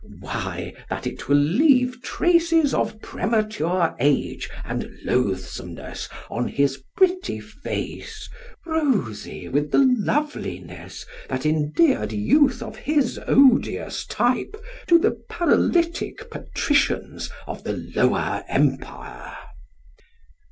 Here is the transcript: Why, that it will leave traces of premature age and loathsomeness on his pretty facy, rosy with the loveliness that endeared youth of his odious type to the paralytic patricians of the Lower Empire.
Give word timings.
Why, 0.19 0.73
that 0.89 1.05
it 1.05 1.27
will 1.29 1.37
leave 1.37 2.01
traces 2.01 2.73
of 2.73 2.99
premature 3.03 3.95
age 3.99 4.49
and 4.65 4.89
loathsomeness 5.05 6.09
on 6.27 6.47
his 6.47 6.81
pretty 6.97 7.39
facy, 7.39 8.27
rosy 8.65 9.47
with 9.47 9.69
the 9.69 9.85
loveliness 9.99 11.05
that 11.29 11.45
endeared 11.45 12.13
youth 12.13 12.63
of 12.63 12.77
his 12.77 13.19
odious 13.27 14.03
type 14.07 14.55
to 14.87 14.97
the 14.97 15.11
paralytic 15.29 16.31
patricians 16.31 17.29
of 17.45 17.63
the 17.63 17.73
Lower 17.95 18.43
Empire. 18.49 19.37